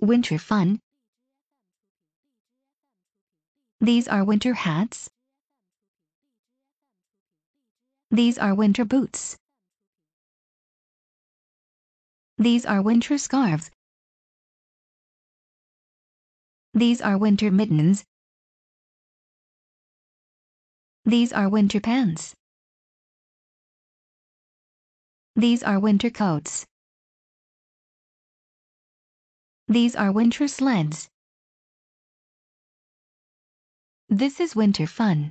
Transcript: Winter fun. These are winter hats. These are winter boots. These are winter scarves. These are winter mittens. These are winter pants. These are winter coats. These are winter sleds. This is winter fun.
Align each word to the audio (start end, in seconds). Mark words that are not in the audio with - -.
Winter 0.00 0.38
fun. 0.38 0.78
These 3.80 4.06
are 4.06 4.24
winter 4.24 4.54
hats. 4.54 5.10
These 8.10 8.38
are 8.38 8.54
winter 8.54 8.84
boots. 8.84 9.36
These 12.38 12.64
are 12.64 12.80
winter 12.80 13.18
scarves. 13.18 13.72
These 16.74 17.00
are 17.00 17.18
winter 17.18 17.50
mittens. 17.50 18.04
These 21.04 21.32
are 21.32 21.48
winter 21.48 21.80
pants. 21.80 22.36
These 25.34 25.64
are 25.64 25.80
winter 25.80 26.10
coats. 26.10 26.66
These 29.70 29.94
are 29.96 30.10
winter 30.10 30.48
sleds. 30.48 31.10
This 34.08 34.40
is 34.40 34.56
winter 34.56 34.86
fun. 34.86 35.26